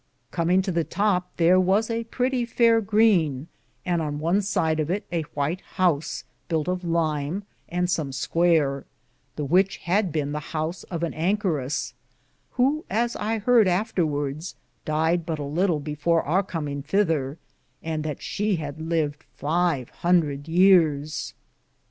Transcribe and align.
Cominge 0.31 0.63
to 0.63 0.71
the 0.71 0.83
top 0.83 1.37
thare 1.37 1.59
was 1.59 1.87
a 1.91 2.05
prittie 2.05 2.43
fair 2.47 2.81
grene, 2.81 3.45
and 3.85 4.01
on 4.01 4.17
one 4.17 4.41
sid 4.41 4.79
of 4.79 4.89
it 4.89 5.05
a 5.11 5.21
whyte 5.35 5.61
house 5.77 6.23
bulte 6.49 6.67
of 6.67 6.83
lyme, 6.83 7.43
and 7.69 7.87
some 7.87 8.11
square, 8.11 8.85
the 9.35 9.45
whyche 9.45 9.77
had 9.83 10.11
bene 10.11 10.31
the 10.31 10.39
house 10.57 10.81
of 10.85 11.03
an 11.03 11.13
ancoriste, 11.13 11.93
who, 12.53 12.83
as 12.89 13.15
I 13.17 13.37
harde 13.41 13.67
after 13.67 14.03
wardes, 14.03 14.55
Died 14.85 15.23
but 15.23 15.37
a 15.37 15.43
litle 15.43 15.79
before 15.79 16.23
our 16.23 16.41
cominge 16.41 16.87
thether, 16.87 17.37
and 17.83 18.03
that 18.03 18.23
she 18.23 18.55
had 18.55 18.81
lived 18.81 19.21
five 19.35 19.91
hundrethe 20.01 20.47
years. 20.47 21.35